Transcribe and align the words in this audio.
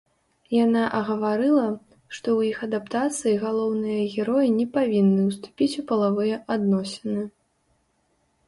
Яна 0.53 0.83
агаварыла, 0.99 1.65
што 2.15 2.21
ў 2.21 2.39
іх 2.55 2.63
адаптацыі 2.67 3.35
галоўныя 3.45 4.01
героі 4.15 4.49
не 4.59 4.65
павінны 4.79 5.21
ўступіць 5.29 5.71
у 5.83 5.87
палавыя 5.93 6.35
адносіны. 6.57 7.23